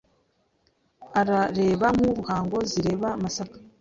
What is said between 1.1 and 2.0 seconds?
Arareba